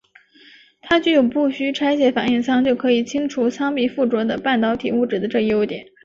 [0.81, 5.85] 它具有不需拆卸反应舱就可以清除舱壁附着的半导体物质这一优点。